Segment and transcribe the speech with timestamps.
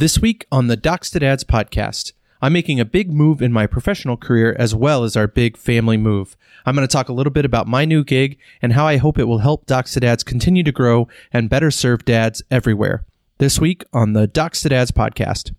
[0.00, 3.66] This week on the Docs to Dads podcast, I'm making a big move in my
[3.66, 6.38] professional career as well as our big family move.
[6.64, 9.18] I'm going to talk a little bit about my new gig and how I hope
[9.18, 13.04] it will help Docs to Dads continue to grow and better serve dads everywhere.
[13.36, 15.52] This week on the Docs to Dads podcast.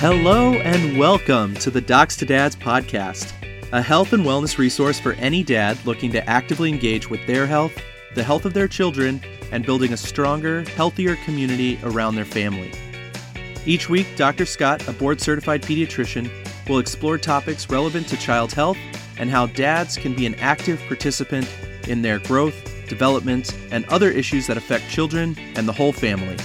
[0.00, 3.39] Hello and welcome to the Docs to Dads podcast
[3.72, 7.72] a health and wellness resource for any dad looking to actively engage with their health,
[8.14, 12.72] the health of their children, and building a stronger, healthier community around their family.
[13.66, 14.44] Each week, Dr.
[14.44, 16.30] Scott, a board certified pediatrician,
[16.68, 18.78] will explore topics relevant to child health
[19.18, 21.48] and how dads can be an active participant
[21.86, 22.56] in their growth,
[22.88, 26.36] development, and other issues that affect children and the whole family.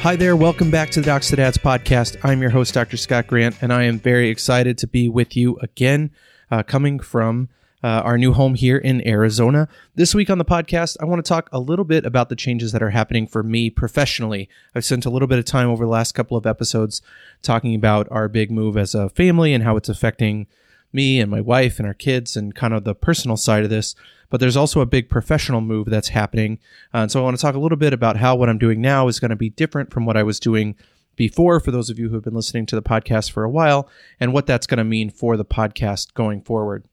[0.00, 2.16] Hi there, welcome back to the Docs to Dads podcast.
[2.24, 2.96] I'm your host, Dr.
[2.96, 6.10] Scott Grant, and I am very excited to be with you again,
[6.50, 7.50] uh, coming from
[7.84, 9.68] uh, our new home here in Arizona.
[9.96, 12.72] This week on the podcast, I want to talk a little bit about the changes
[12.72, 14.48] that are happening for me professionally.
[14.74, 17.02] I've spent a little bit of time over the last couple of episodes
[17.42, 20.46] talking about our big move as a family and how it's affecting
[20.92, 23.94] me and my wife and our kids and kind of the personal side of this
[24.30, 26.58] but there's also a big professional move that's happening.
[26.94, 28.80] Uh, and so I want to talk a little bit about how what I'm doing
[28.80, 30.76] now is going to be different from what I was doing
[31.16, 33.88] before, for those of you who have been listening to the podcast for a while,
[34.18, 36.84] and what that's going to mean for the podcast going forward.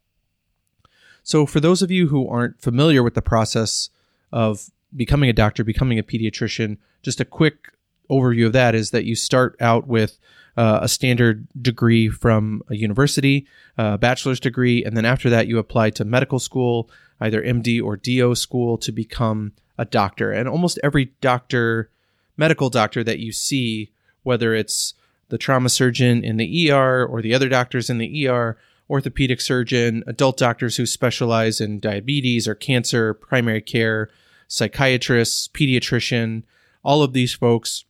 [1.24, 3.90] So, for those of you who aren't familiar with the process
[4.32, 7.72] of becoming a doctor, becoming a pediatrician, just a quick
[8.10, 10.18] overview of that is that you start out with
[10.58, 13.46] uh, a standard degree from a university,
[13.78, 16.90] a bachelor's degree, and then after that, you apply to medical school,
[17.22, 20.32] either MD or DO school, to become a doctor.
[20.32, 21.92] And almost every doctor,
[22.38, 23.92] medical doctor that you see,
[24.24, 24.96] whether it's
[25.30, 28.58] the trauma surgeon in the ER or the other doctors in the ER,
[28.90, 34.10] orthopedic surgeon, adult doctors who specialize in diabetes or cancer, primary care,
[34.48, 36.44] psychiatrists, pediatrician,
[36.84, 37.84] all of these folks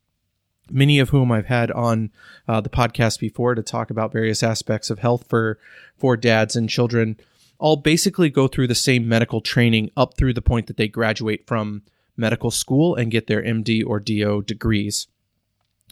[0.72, 2.11] many of whom I've had on
[2.47, 5.59] uh, the podcast before to talk about various aspects of health for
[5.97, 7.17] for dads and children,
[7.59, 11.47] all basically go through the same medical training up through the point that they graduate
[11.47, 11.81] from
[12.16, 15.07] medical school and get their MD or DO degrees.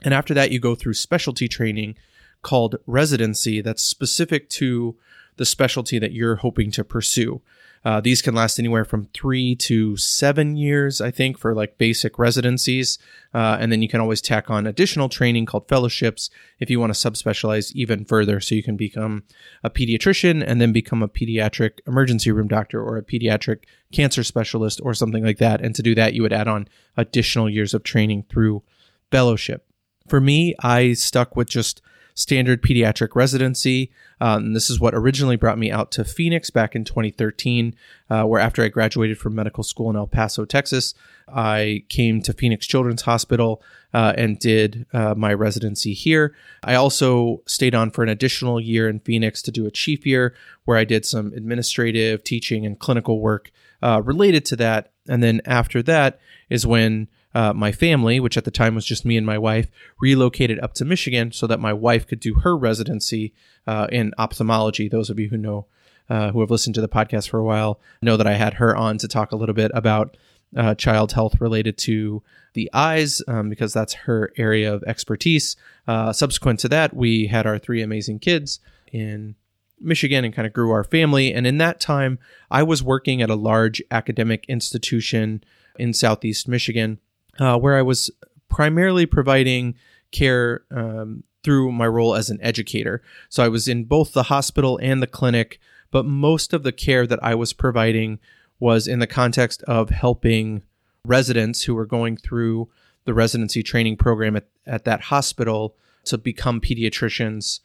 [0.04, 1.96] And after that, you go through specialty training
[2.42, 4.96] called residency that's specific to
[5.38, 7.42] the specialty that you're hoping to pursue.
[7.86, 12.18] Uh, these can last anywhere from three to seven years, I think, for like basic
[12.18, 12.98] residencies.
[13.32, 16.96] Uh, and then you can always tack on additional training called fellowships if you want
[16.96, 18.40] to subspecialize even further.
[18.40, 19.24] So you can become
[19.64, 24.82] a pediatrician and then become a pediatric emergency room doctor or a pediatric cancer specialist
[24.84, 25.62] or something like that.
[25.62, 28.64] And to do that, you would add on additional years of training through
[29.12, 29.64] fellowship.
[30.08, 31.84] For me, I stuck with just
[32.16, 33.92] standard pediatric residency.
[34.20, 37.76] Um, this is what originally brought me out to Phoenix back in 2013,
[38.10, 40.94] uh, where after I graduated from medical school in El Paso, Texas,
[41.28, 43.62] I came to Phoenix Children's Hospital
[43.94, 46.34] uh, and did uh, my residency here.
[46.64, 50.34] I also stayed on for an additional year in Phoenix to do a chief year,
[50.64, 53.52] where I did some administrative, teaching, and clinical work
[53.84, 54.92] uh, related to that.
[55.08, 59.06] And then after that is when uh, my family, which at the time was just
[59.06, 59.70] me and my wife,
[60.00, 63.34] relocated up to Michigan so that my wife could do her residency
[63.68, 64.88] uh, in ophthalmology.
[64.88, 65.66] Those of you who know,
[66.10, 68.74] uh, who have listened to the podcast for a while, know that I had her
[68.74, 70.16] on to talk a little bit about
[70.56, 75.58] uh, child health related to the eyes um, because that's her area of expertise.
[75.90, 78.62] Uh, subsequent to that, we had our three amazing kids
[78.94, 79.36] in
[79.82, 81.34] Michigan and kind of grew our family.
[81.34, 82.18] And in that time,
[82.50, 85.44] I was working at a large academic institution
[85.78, 87.00] in Southeast Michigan
[87.40, 88.12] uh, where I was
[88.50, 89.76] primarily providing
[90.12, 93.02] care um, through my role as an educator.
[93.30, 95.60] So I was in both the hospital and the clinic,
[95.92, 98.20] but most of the care that I was providing
[98.60, 100.64] was in the context of helping
[101.06, 102.70] residents who were going through
[103.06, 105.76] the residency training program at, at that hospital
[106.06, 107.60] to become pediatricians.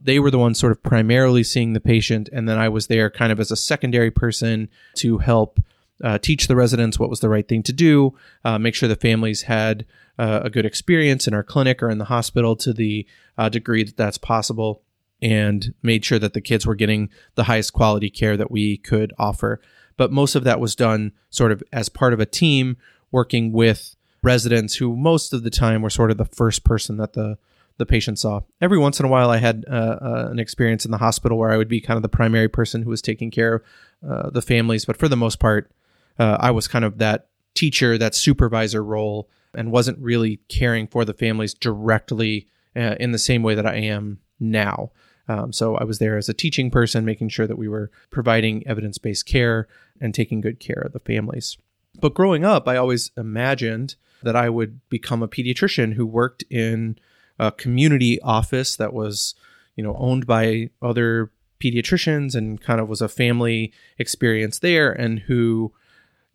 [0.00, 3.10] They were the ones sort of primarily seeing the patient, and then I was there
[3.10, 5.60] kind of as a secondary person to help
[6.04, 8.14] uh, teach the residents what was the right thing to do,
[8.44, 9.86] uh, make sure the families had
[10.18, 13.06] uh, a good experience in our clinic or in the hospital to the
[13.38, 14.82] uh, degree that that's possible,
[15.22, 19.12] and made sure that the kids were getting the highest quality care that we could
[19.18, 19.60] offer.
[19.96, 22.76] But most of that was done sort of as part of a team
[23.10, 27.14] working with residents who most of the time were sort of the first person that
[27.14, 27.38] the
[27.76, 28.40] the patient saw.
[28.60, 31.50] Every once in a while, I had uh, uh, an experience in the hospital where
[31.50, 33.62] I would be kind of the primary person who was taking care of
[34.08, 35.72] uh, the families, but for the most part,
[36.18, 41.04] uh, I was kind of that teacher, that supervisor role, and wasn't really caring for
[41.04, 44.90] the families directly uh, in the same way that I am now.
[45.28, 48.66] Um, so I was there as a teaching person, making sure that we were providing
[48.66, 49.68] evidence based care
[50.00, 51.56] and taking good care of the families.
[52.00, 56.98] But growing up, I always imagined that I would become a pediatrician who worked in
[57.38, 59.34] a community office that was,
[59.76, 61.30] you know, owned by other
[61.60, 65.72] pediatricians and kind of was a family experience there and who,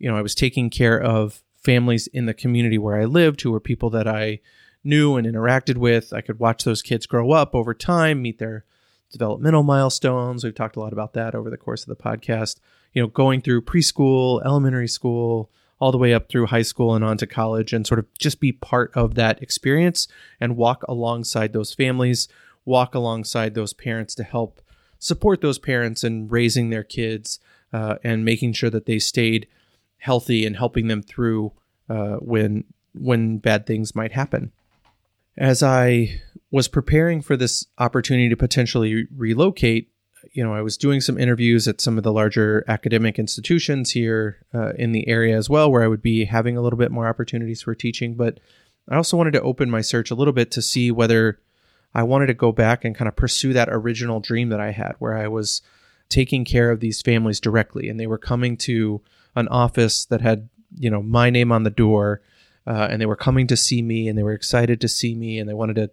[0.00, 3.52] you know, I was taking care of families in the community where I lived who
[3.52, 4.40] were people that I
[4.82, 6.12] knew and interacted with.
[6.12, 8.64] I could watch those kids grow up over time, meet their
[9.12, 10.42] developmental milestones.
[10.42, 12.56] We've talked a lot about that over the course of the podcast.
[12.94, 17.04] You know, going through preschool, elementary school, all the way up through high school and
[17.04, 20.08] on to college, and sort of just be part of that experience
[20.40, 22.26] and walk alongside those families,
[22.64, 24.60] walk alongside those parents to help
[24.98, 27.38] support those parents in raising their kids
[27.72, 29.46] uh, and making sure that they stayed
[30.00, 31.52] healthy and helping them through
[31.88, 34.52] uh, when when bad things might happen.
[35.38, 36.20] As I
[36.50, 39.90] was preparing for this opportunity to potentially relocate,
[40.32, 44.44] you know, I was doing some interviews at some of the larger academic institutions here
[44.52, 47.06] uh, in the area as well, where I would be having a little bit more
[47.06, 48.14] opportunities for teaching.
[48.14, 48.40] But
[48.88, 51.38] I also wanted to open my search a little bit to see whether
[51.94, 54.94] I wanted to go back and kind of pursue that original dream that I had,
[54.98, 55.62] where I was
[56.10, 59.00] taking care of these families directly, and they were coming to
[59.34, 62.20] an office that had, you know, my name on the door,
[62.66, 65.38] uh, and they were coming to see me, and they were excited to see me,
[65.38, 65.90] and they wanted to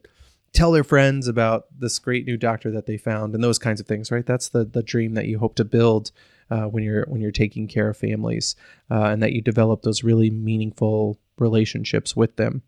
[0.54, 3.88] tell their friends about this great new doctor that they found and those kinds of
[3.88, 4.26] things right?
[4.26, 6.12] That's the the dream that you hope to build
[6.50, 8.56] uh, when you're when you're taking care of families
[8.90, 12.64] uh, and that you develop those really meaningful relationships with them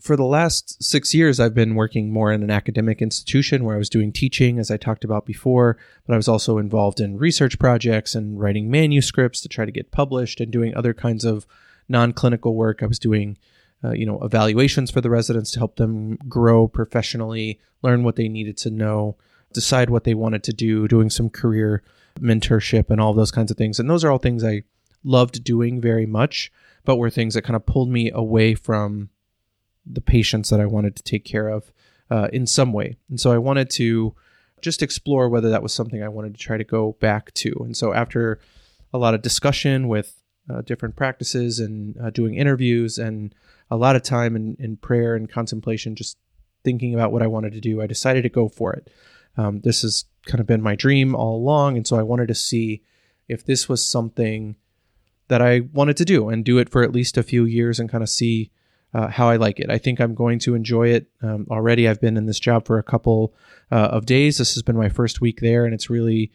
[0.00, 3.78] for the last six years i've been working more in an academic institution where i
[3.78, 7.58] was doing teaching as i talked about before but i was also involved in research
[7.58, 11.46] projects and writing manuscripts to try to get published and doing other kinds of
[11.88, 12.82] non-clinical work.
[12.82, 13.38] I was doing
[13.82, 18.28] uh, you know evaluations for the residents to help them grow professionally learn what they
[18.28, 19.16] needed to know
[19.52, 21.82] decide what they wanted to do doing some career
[22.20, 23.78] mentorship and all those kinds of things.
[23.78, 24.62] And those are all things i
[25.04, 26.52] loved doing very much
[26.84, 29.10] but were things that kind of pulled me away from
[29.86, 31.72] the patients that i wanted to take care of
[32.10, 34.14] uh, in some way and so i wanted to
[34.60, 37.76] just explore whether that was something i wanted to try to go back to and
[37.76, 38.40] so after
[38.92, 43.34] a lot of discussion with uh, different practices and uh, doing interviews and
[43.70, 46.16] a lot of time in, in prayer and contemplation, just
[46.64, 48.90] thinking about what I wanted to do, I decided to go for it.
[49.36, 51.76] Um, this has kind of been my dream all along.
[51.76, 52.82] And so I wanted to see
[53.28, 54.56] if this was something
[55.28, 57.90] that I wanted to do and do it for at least a few years and
[57.90, 58.50] kind of see
[58.94, 59.70] uh, how I like it.
[59.70, 61.06] I think I'm going to enjoy it.
[61.22, 63.34] Um, already, I've been in this job for a couple
[63.70, 64.38] uh, of days.
[64.38, 66.32] This has been my first week there, and it's really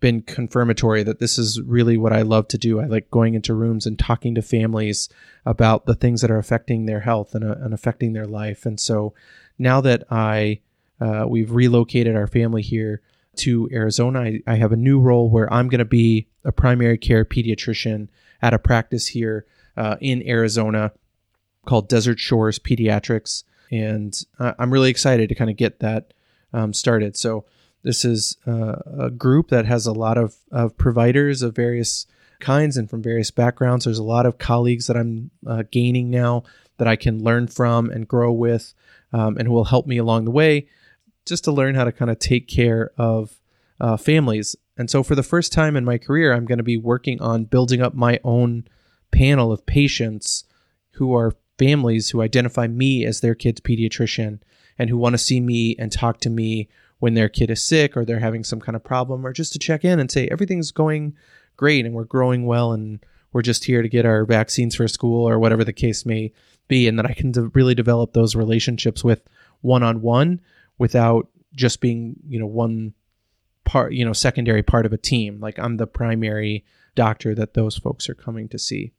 [0.00, 2.80] been confirmatory that this is really what I love to do.
[2.80, 5.08] I like going into rooms and talking to families
[5.44, 8.64] about the things that are affecting their health and, uh, and affecting their life.
[8.64, 9.12] And so
[9.58, 10.60] now that I
[11.00, 13.02] uh, we've relocated our family here
[13.36, 16.98] to Arizona, I, I have a new role where I'm going to be a primary
[16.98, 18.08] care pediatrician
[18.42, 20.92] at a practice here uh, in Arizona
[21.66, 26.12] called Desert Shores Pediatrics, and uh, I'm really excited to kind of get that
[26.52, 27.16] um, started.
[27.16, 27.44] So
[27.82, 32.06] this is uh, a group that has a lot of, of providers of various
[32.40, 33.84] kinds and from various backgrounds.
[33.84, 36.44] There's a lot of colleagues that I'm uh, gaining now
[36.78, 38.74] that I can learn from and grow with
[39.12, 40.68] um, and who will help me along the way
[41.26, 43.38] just to learn how to kind of take care of
[43.80, 44.56] uh, families.
[44.76, 47.44] And so, for the first time in my career, I'm going to be working on
[47.44, 48.66] building up my own
[49.10, 50.44] panel of patients
[50.92, 54.40] who are families who identify me as their kid's pediatrician
[54.78, 57.96] and who want to see me and talk to me when their kid is sick
[57.96, 60.70] or they're having some kind of problem or just to check in and say everything's
[60.70, 61.14] going
[61.58, 65.28] great and we're growing well and we're just here to get our vaccines for school
[65.28, 66.32] or whatever the case may
[66.66, 69.22] be and that I can de- really develop those relationships with
[69.60, 70.40] one on one
[70.78, 72.94] without just being, you know, one
[73.64, 75.40] part, you know, secondary part of a team.
[75.40, 76.64] Like I'm the primary
[76.94, 78.92] doctor that those folks are coming to see.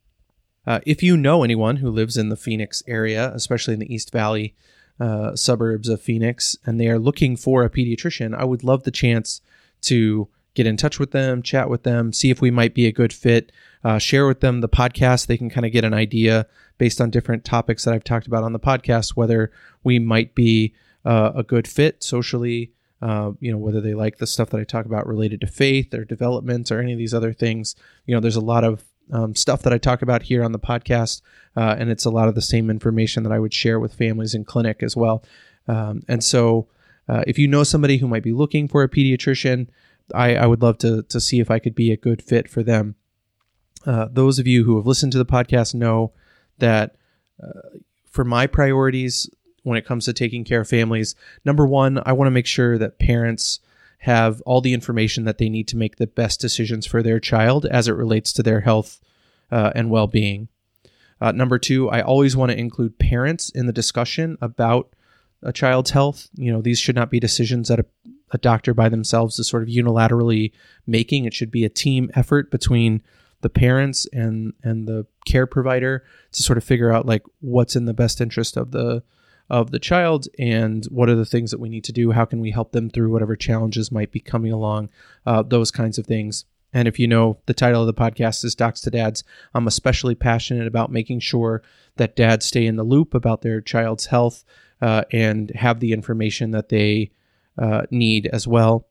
[0.66, 4.12] Uh, if you know anyone who lives in the Phoenix area, especially in the East
[4.12, 4.54] Valley,
[5.00, 8.90] uh, suburbs of Phoenix and they are looking for a pediatrician, I would love the
[8.90, 9.40] chance
[9.82, 12.92] to get in touch with them, chat with them, see if we might be a
[12.92, 13.50] good fit,
[13.84, 15.26] uh, share with them the podcast.
[15.26, 16.46] They can kind of get an idea
[16.78, 19.50] based on different topics that I've talked about on the podcast whether
[19.82, 22.72] we might be uh, a good fit socially.
[23.00, 25.92] Uh, you know whether they like the stuff that I talk about related to faith
[25.92, 27.74] or development or any of these other things.
[28.06, 30.58] You know, there's a lot of um, stuff that I talk about here on the
[30.58, 31.22] podcast,
[31.56, 34.34] uh, and it's a lot of the same information that I would share with families
[34.34, 35.24] in clinic as well.
[35.68, 36.68] Um, and so,
[37.08, 39.68] uh, if you know somebody who might be looking for a pediatrician,
[40.14, 42.62] I, I, would love to to see if I could be a good fit for
[42.62, 42.96] them.
[43.86, 46.12] Uh, those of you who have listened to the podcast know
[46.58, 46.96] that
[47.42, 49.28] uh, for my priorities
[49.62, 51.14] when it comes to taking care of families.
[51.44, 53.60] Number one, I want to make sure that parents
[54.02, 57.64] have all the information that they need to make the best decisions for their child
[57.66, 59.00] as it relates to their health
[59.52, 60.48] uh, and well being.
[61.20, 64.92] Uh, number two, I always want to include parents in the discussion about
[65.40, 66.28] a child's health.
[66.34, 67.86] You know, these should not be decisions that a,
[68.32, 70.50] a doctor by themselves is sort of unilaterally
[70.84, 71.24] making.
[71.24, 73.02] It should be a team effort between
[73.42, 77.84] the parents and and the care provider to sort of figure out like what's in
[77.84, 79.04] the best interest of the
[79.52, 82.10] of the child and what are the things that we need to do?
[82.10, 84.88] How can we help them through whatever challenges might be coming along
[85.26, 86.46] uh, those kinds of things.
[86.72, 89.22] And if you know the title of the podcast is docs to dads.
[89.52, 91.62] I'm especially passionate about making sure
[91.96, 94.42] that dads stay in the loop about their child's health
[94.80, 97.10] uh, and have the information that they
[97.58, 98.88] uh, need as well.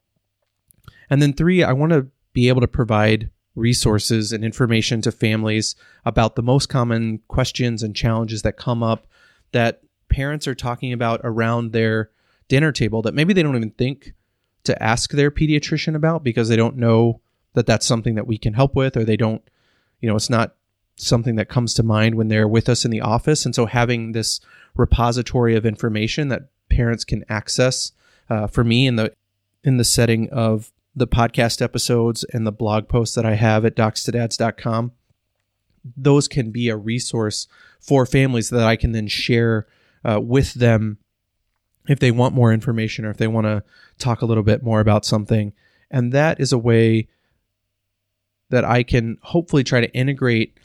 [1.09, 5.75] And then three i want to be able to provide resources and information to families
[6.05, 9.07] about the most common questions and challenges that come up
[9.51, 12.11] that parents are talking about around their
[12.47, 14.13] dinner table that maybe they don't even think
[14.65, 17.21] to ask their pediatrician about because they don't know
[17.53, 19.41] that that's something that we can help with or they don't
[19.99, 20.55] you know it's not
[21.01, 23.45] something that comes to mind when they're with us in the office.
[23.45, 24.39] And so having this
[24.75, 27.91] repository of information that parents can access
[28.29, 29.13] uh, for me in the
[29.63, 33.75] in the setting of the podcast episodes and the blog posts that I have at
[33.75, 34.91] docstodads.com,
[35.95, 37.47] those can be a resource
[37.79, 39.67] for families that I can then share
[40.03, 40.97] uh, with them
[41.87, 43.63] if they want more information or if they want to
[43.97, 45.53] talk a little bit more about something.
[45.89, 47.07] And that is a way
[48.49, 50.57] that I can hopefully try to integrate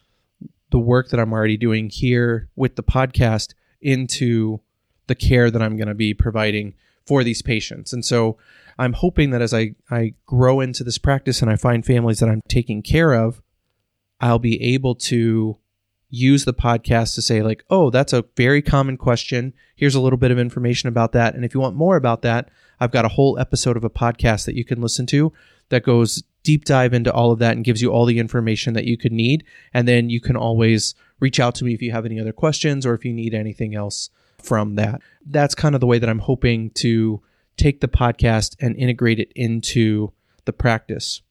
[0.70, 4.60] the work that I'm already doing here with the podcast into
[5.06, 6.74] the care that I'm going to be providing
[7.06, 7.92] for these patients.
[7.92, 8.36] And so
[8.78, 12.28] I'm hoping that as I, I grow into this practice and I find families that
[12.28, 13.40] I'm taking care of,
[14.20, 15.58] I'll be able to
[16.08, 19.52] use the podcast to say, like, oh, that's a very common question.
[19.74, 21.34] Here's a little bit of information about that.
[21.34, 22.48] And if you want more about that,
[22.78, 25.32] I've got a whole episode of a podcast that you can listen to
[25.68, 28.84] that goes deep dive into all of that and gives you all the information that
[28.84, 29.44] you could need.
[29.74, 32.86] And then you can always reach out to me if you have any other questions
[32.86, 34.10] or if you need anything else
[34.40, 35.00] from that.
[35.24, 37.20] That's kind of the way that I'm hoping to
[37.56, 40.12] take the podcast and integrate it into
[40.44, 41.22] the practice.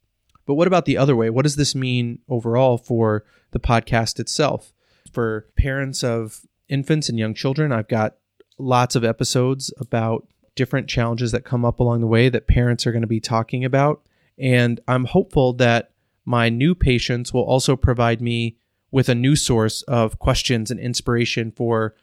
[0.46, 1.30] But what about the other way?
[1.30, 4.74] What does this mean overall for the podcast itself?
[5.12, 8.16] For parents of infants and young children, I've got
[8.58, 12.92] lots of episodes about different challenges that come up along the way that parents are
[12.92, 14.02] going to be talking about.
[14.38, 15.92] And I'm hopeful that
[16.26, 18.58] my new patients will also provide me
[18.92, 21.96] with a new source of questions and inspiration for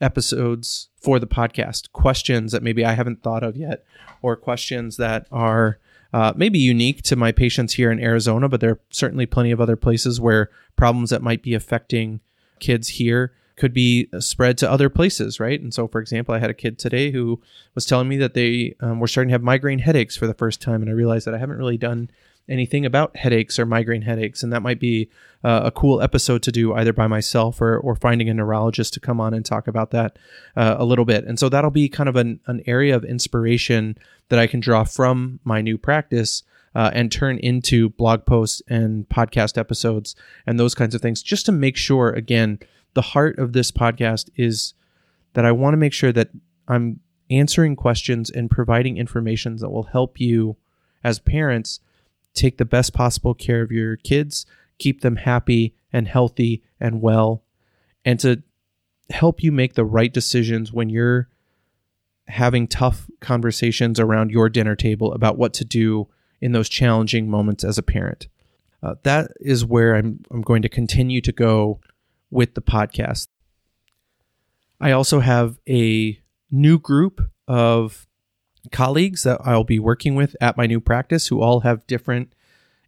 [0.00, 3.84] episodes for the podcast, questions that maybe I haven't thought of yet,
[4.22, 5.78] or questions that are
[6.12, 9.60] uh, maybe unique to my patients here in Arizona, but there are certainly plenty of
[9.60, 12.20] other places where problems that might be affecting
[12.58, 15.60] kids here could be spread to other places, right?
[15.60, 17.40] And so, for example, I had a kid today who
[17.74, 20.62] was telling me that they um, were starting to have migraine headaches for the first
[20.62, 22.10] time, and I realized that I haven't really done
[22.48, 25.08] anything about headaches or migraine headaches, and that might be
[25.42, 29.00] uh, a cool episode to do either by myself or or finding a neurologist to
[29.00, 30.18] come on and talk about that
[30.56, 31.24] uh, a little bit.
[31.24, 33.96] And so that'll be kind of an, an area of inspiration
[34.28, 36.42] that I can draw from my new practice.
[36.72, 40.14] Uh, and turn into blog posts and podcast episodes
[40.46, 42.60] and those kinds of things just to make sure again
[42.94, 44.74] the heart of this podcast is
[45.32, 46.28] that i want to make sure that
[46.68, 50.56] i'm answering questions and providing information that will help you
[51.02, 51.80] as parents
[52.34, 54.46] take the best possible care of your kids,
[54.78, 57.44] keep them happy and healthy and well,
[58.04, 58.42] and to
[59.10, 61.28] help you make the right decisions when you're
[62.28, 66.08] having tough conversations around your dinner table about what to do
[66.40, 68.28] in those challenging moments as a parent.
[68.82, 71.80] Uh, that is where I'm, I'm going to continue to go
[72.30, 73.26] with the podcast.
[74.80, 76.18] I also have a
[76.50, 78.06] new group of
[78.70, 82.32] colleagues that I'll be working with at my new practice who all have different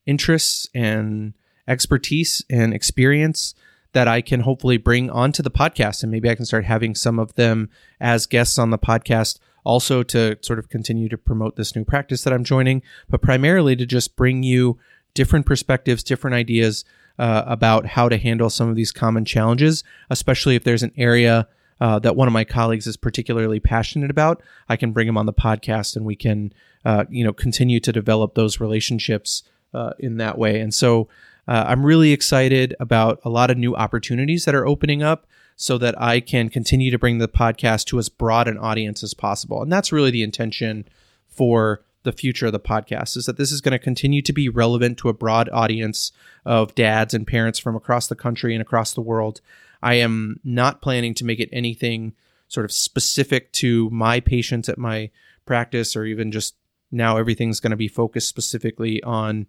[0.07, 1.35] interests and
[1.67, 3.55] expertise and experience
[3.93, 6.02] that I can hopefully bring onto the podcast.
[6.02, 10.02] And maybe I can start having some of them as guests on the podcast also
[10.02, 13.87] to sort of continue to promote this new practice that I'm joining, but primarily to
[13.87, 14.79] just bring you
[15.14, 16.85] different perspectives, different ideas
[17.19, 21.47] uh, about how to handle some of these common challenges, especially if there's an area
[21.83, 25.27] uh, that one of my colleagues is particularly passionate about, I can bring him on
[25.27, 26.53] the podcast and we can,
[26.85, 29.43] uh, you know, continue to develop those relationships
[29.75, 30.61] uh, in that way.
[30.61, 31.09] And so
[31.49, 35.77] uh, I'm really excited about a lot of new opportunities that are opening up so
[35.79, 39.61] that I can continue to bring the podcast to as broad an audience as possible.
[39.61, 40.87] And that's really the intention
[41.27, 44.49] for the future of the podcast is that this is going to continue to be
[44.49, 46.12] relevant to a broad audience
[46.45, 49.41] of dads and parents from across the country and across the world.
[49.83, 52.15] I am not planning to make it anything
[52.49, 55.11] sort of specific to my patients at my
[55.47, 56.55] practice, or even just
[56.91, 59.47] now everything's going to be focused specifically on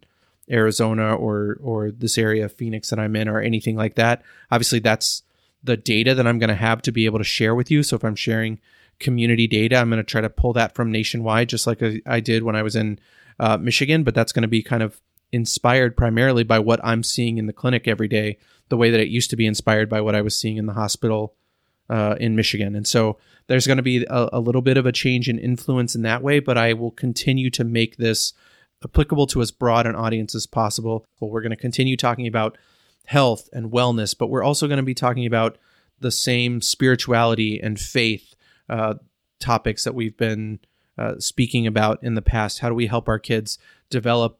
[0.50, 4.24] Arizona or or this area of Phoenix that I'm in or anything like that.
[4.52, 5.24] Obviously, that's
[5.64, 7.84] the data that I'm going to have to be able to share with you.
[7.84, 8.60] So if I'm sharing
[9.00, 12.44] community data, I'm going to try to pull that from nationwide, just like I did
[12.44, 13.00] when I was in
[13.40, 14.04] uh, Michigan.
[14.04, 15.00] But that's going to be kind of
[15.34, 18.38] inspired primarily by what I'm seeing in the clinic every day,
[18.70, 20.74] the way that it used to be inspired by what I was seeing in the
[20.74, 21.36] hospital
[21.90, 22.76] uh, in Michigan.
[22.76, 25.96] And so there's going to be a, a little bit of a change in influence
[25.96, 28.34] in that way, but I will continue to make this
[28.86, 31.06] applicable to as broad an audience as possible.
[31.20, 32.58] We're going to continue talking about
[33.08, 35.58] health and wellness, but we're also going to be talking about
[36.00, 38.36] the same spirituality and faith
[38.70, 38.96] uh,
[39.40, 40.60] topics that we've been
[40.98, 42.60] uh, speaking about in the past.
[42.60, 43.58] How do we help our kids
[43.90, 44.40] develop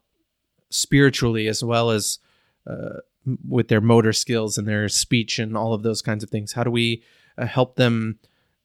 [0.74, 2.18] spiritually as well as
[2.66, 2.98] uh,
[3.46, 6.52] with their motor skills and their speech and all of those kinds of things?
[6.52, 7.02] How do we
[7.38, 8.18] uh, help them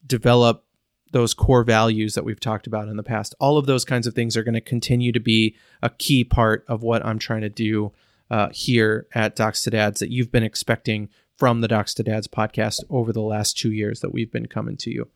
[0.06, 0.66] develop
[1.12, 3.36] those core values that we've talked about in the past?
[3.40, 6.66] All of those kinds of things are going to continue to be a key part
[6.68, 7.92] of what I'm trying to do
[8.32, 12.28] uh, here at Docs to Dads that you've been expecting from the Docs to Dads
[12.28, 15.10] podcast over the last two years that we've been coming to you.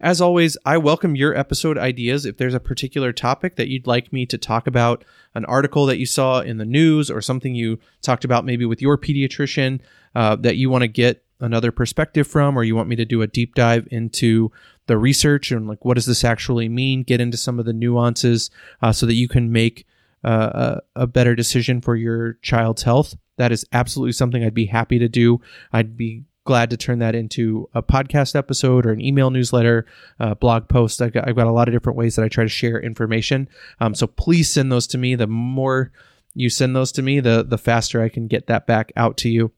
[0.00, 2.26] As always, I welcome your episode ideas.
[2.26, 5.98] If there's a particular topic that you'd like me to talk about, an article that
[5.98, 9.80] you saw in the news, or something you talked about maybe with your pediatrician
[10.14, 13.22] uh, that you want to get another perspective from, or you want me to do
[13.22, 14.52] a deep dive into
[14.86, 18.50] the research and like what does this actually mean, get into some of the nuances
[18.82, 19.86] uh, so that you can make
[20.24, 23.14] uh, a, a better decision for your child's health.
[23.38, 25.40] That is absolutely something I'd be happy to do.
[25.72, 29.84] I'd be glad to turn that into a podcast episode or an email newsletter,
[30.18, 31.02] uh, blog post.
[31.02, 33.48] I've got, I've got, a lot of different ways that I try to share information.
[33.80, 35.14] Um, so please send those to me.
[35.14, 35.92] The more
[36.34, 39.28] you send those to me, the the faster I can get that back out to
[39.28, 39.52] you.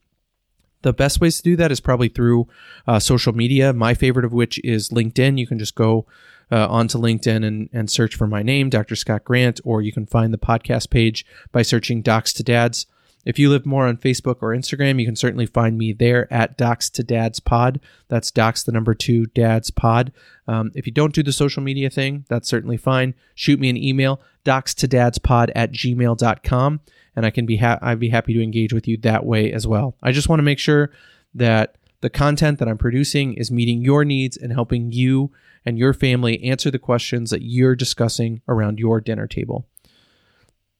[0.82, 2.48] The best ways to do that is probably through
[2.86, 3.72] uh, social media.
[3.72, 5.38] My favorite of which is LinkedIn.
[5.38, 6.06] You can just go
[6.50, 8.96] uh, onto LinkedIn and, and search for my name, Dr.
[8.96, 12.86] Scott Grant, or you can find the podcast page by searching Docs to Dads.
[13.24, 16.56] If you live more on Facebook or Instagram, you can certainly find me there at
[16.56, 17.80] Docs to Dads Pod.
[18.08, 20.12] That's Docs the number two Dads Pod.
[20.46, 23.14] Um, if you don't do the social media thing, that's certainly fine.
[23.34, 26.80] Shoot me an email, docs to dads pod at gmail.com,
[27.14, 29.66] and I can be ha- I'd be happy to engage with you that way as
[29.66, 29.94] well.
[30.02, 30.90] I just want to make sure
[31.34, 35.30] that the content that I'm producing is meeting your needs and helping you
[35.66, 39.66] and your family answer the questions that you're discussing around your dinner table.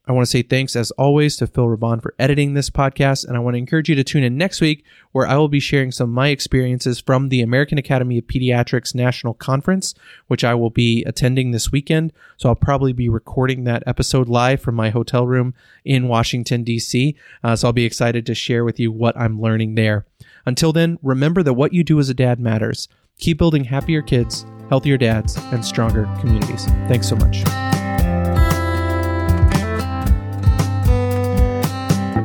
[0.09, 3.37] I want to say thanks as always to Phil Raban for editing this podcast, and
[3.37, 5.93] I want to encourage you to tune in next week where I will be sharing
[5.93, 9.95] some of my experiences from the American Academy of Pediatrics National Conference,
[10.27, 12.15] which I will be attending this weekend.
[12.39, 15.53] So I'll probably be recording that episode live from my hotel room
[15.85, 17.15] in Washington, D.C.
[17.45, 20.07] Uh, so I'll be excited to share with you what I'm learning there.
[20.47, 22.89] Until then, remember that what you do as a dad matters.
[23.19, 26.65] Keep building happier kids, healthier dads, and stronger communities.
[26.89, 27.45] Thanks so much.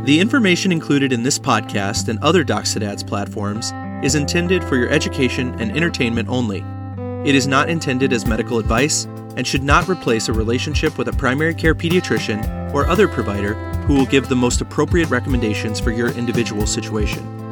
[0.04, 3.72] The information included in this podcast and other Docs to Dads platforms
[4.04, 6.62] is intended for your education and entertainment only.
[7.26, 9.06] It is not intended as medical advice
[9.38, 13.54] and should not replace a relationship with a primary care pediatrician or other provider
[13.86, 17.43] who will give the most appropriate recommendations for your individual situation.